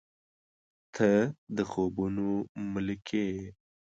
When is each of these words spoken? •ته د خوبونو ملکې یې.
•ته 0.95 1.09
د 1.55 1.57
خوبونو 1.69 2.27
ملکې 2.73 3.23
یې. 3.35 3.45